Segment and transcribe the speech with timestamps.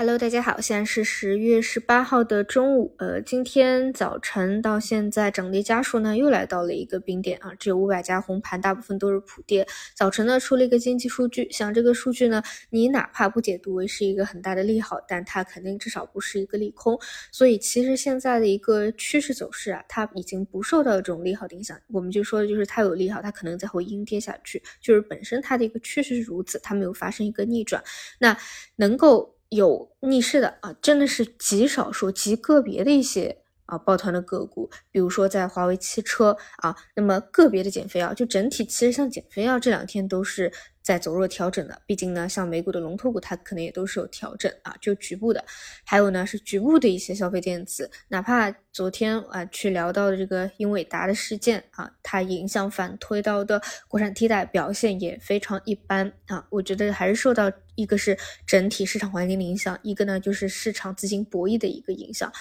[0.00, 2.94] Hello，大家好，现在是十月十八号的中午。
[2.96, 9.68] 呃，今天早晨到现在涨跌家数呢又来到了一个冰点啊，只有五百家红盘，大部分都是普跌。
[9.94, 16.98] 早晨呢出了一个经济数据，像这个数据呢，你哪怕不解读为是一个很大的利好，但它肯定至少不是一个利空。
[17.30, 21.78] 所以其实现在的一个趋势走势啊，它已经不受到这种利好的影响。
[21.88, 27.84] 我们就说的就是它有利好，它可能才会阴跌下去，就是本身它的一个趋势是如此，它没有发生一个逆转。
[28.18, 28.34] 那
[28.76, 29.36] 能够。
[29.50, 40.50] 有逆势的啊，真的是极少数、极个别的一些啊抱团的个股，比如说在华为汽车啊，那么个别的减肥药，就整体其实像减肥药这两天都是。
[40.90, 45.44] 在走弱调整的，毕竟呢，像美股的龙头股，它可能也都是有调整啊，就局部的。
[45.84, 56.44] 还有呢，是局部的一些消费电子，哪怕昨天啊去聊到的这个英伟达的事件啊，它影响反推到的国产替代表现也非常一般啊。
[56.50, 62.32] 我觉得还是受到一个是整体市场环境的影响，一个呢就是市场资金博弈的一个影响，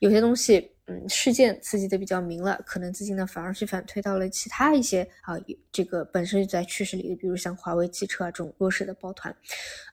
[0.00, 0.73] 有些东西。
[0.86, 5.34] 嗯，事件刺激的比较明了，可能资金呢反而是反推到了其他一些啊，
[5.72, 9.34] 这个本身就在趋势里的，比如像华为汽车啊这种弱势的抱团。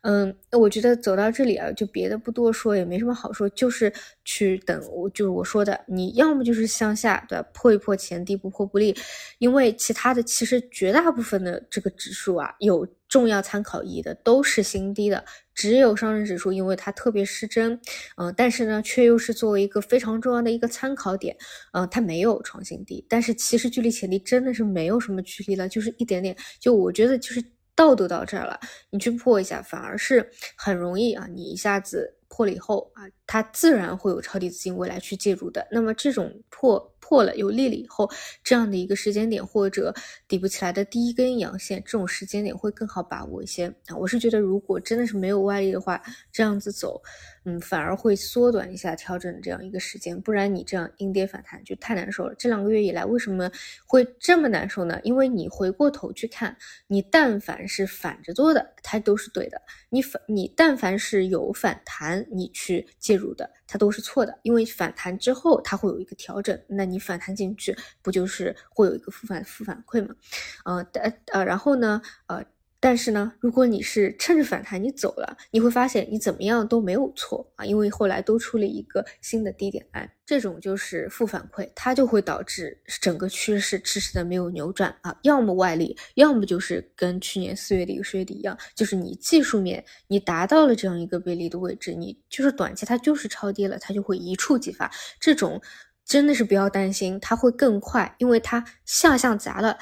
[0.02, 3.94] 嗯，我觉得走到这里啊，就别的不多说，也没什么好说，就是
[4.26, 7.48] 去等我，就是我说的，你要么就是向下，对吧？
[7.54, 8.94] 破一破前低，不破不立，
[9.40, 12.86] 因为其他的其实绝大部分的这个指数啊有。
[13.12, 17.78] 重要参考意义的都是新低的，只有上证指数，因为它特别失真，
[18.16, 21.36] 嗯，但是呢，却又是作为一个非常重要的一个参考点，
[21.74, 27.44] 嗯，它没有创新低，但是其实距离前低真的是没有什么距离了，就是一点点，就我觉得就是
[27.76, 28.58] 到都到这儿了，
[28.92, 36.91] 你去破一下，反而是很容易啊，你一下子破了以后啊，它自然会有超低资金未来去介入的，那么这种破。
[37.12, 38.10] 破了有力了以后，
[38.42, 39.94] 这样的一个时间点或者
[40.30, 43.98] 底部起来的第一根阳线，这种时间点会更好把握一些啊。
[43.98, 47.02] 我是觉得，如果真的是没有外力的话，这样子走，
[47.44, 50.22] 嗯，反而会缩短一下调整这样一个时间。
[50.22, 52.34] 不然你这样阴跌反弹就太难受了。
[52.36, 53.52] 这两个月以来为什么
[53.86, 54.98] 会这么难受呢？
[55.04, 56.56] 因为你回过头去看，
[56.88, 59.58] 你但凡是反着做的，它都是对的；
[59.90, 64.40] 你反你但凡是有反弹，你去介入的，它都是错的。
[64.44, 67.02] 因为反弹之后它会有一个调整，那你。
[67.02, 70.14] 反弹进去，不就是会有一个负反负反馈嘛？
[70.66, 70.86] 呃，
[71.34, 72.46] 呃，然后呢，呃，
[72.82, 95.62] 但是呢，如果你是趁着反弹你走了，你会发现你怎么样都没有错啊，因为后来都出了一个新的低点来，这种就是负反馈，它就会导致整个趋势迟迟的没有扭转啊，要么外力，要么就是跟去年四月底、十月底一样，就是你技术面你达到了这样一个背离的位置，你就是短期它就是超跌了，它就会一触即发，这种。
[96.04, 99.78] 真的是不要担心，它会更快，因为它下向砸了，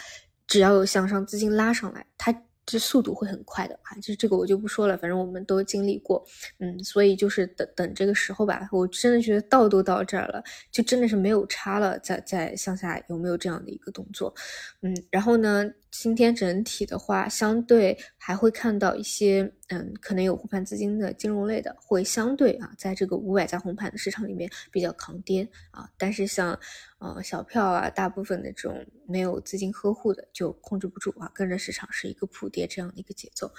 [0.46, 2.32] 只要有向上资金拉上来，它
[2.72, 3.98] 这速度会很快的啊！
[4.02, 6.24] 就这个我就不说了，反正我们都经历过，
[6.60, 8.70] 嗯，所以就是等等这个时候吧。
[8.72, 14.34] 我真的觉得到都到这儿了，就真的是没有差了，再再向下有没有这样的一个动作？
[14.82, 15.66] 嗯，然后呢？
[15.92, 25.90] 今天整体的话，相对还会看到一些，嗯，可能有护盘资金的金融类的，会相对啊，在这个五百家红盘的市场里面比较抗跌啊。
[25.98, 26.58] 但是像，
[27.00, 33.52] 呃，小票啊，大部分的这种没有资金呵护的，就控制不住啊，跟着市场是一个普跌这样的一个节奏。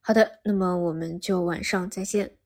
[0.00, 2.45] 好的，那么我们就晚上再见。